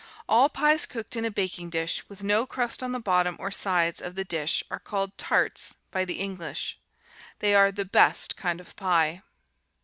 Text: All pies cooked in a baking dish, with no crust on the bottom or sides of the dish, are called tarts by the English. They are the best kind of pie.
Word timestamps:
All 0.27 0.49
pies 0.49 0.87
cooked 0.87 1.15
in 1.15 1.25
a 1.25 1.29
baking 1.29 1.69
dish, 1.69 2.03
with 2.09 2.23
no 2.23 2.47
crust 2.47 2.81
on 2.81 2.91
the 2.91 2.99
bottom 2.99 3.35
or 3.39 3.51
sides 3.51 4.01
of 4.01 4.15
the 4.15 4.23
dish, 4.25 4.63
are 4.71 4.79
called 4.79 5.15
tarts 5.15 5.75
by 5.91 6.05
the 6.05 6.15
English. 6.15 6.79
They 7.37 7.53
are 7.53 7.71
the 7.71 7.85
best 7.85 8.35
kind 8.35 8.59
of 8.59 8.75
pie. 8.75 9.21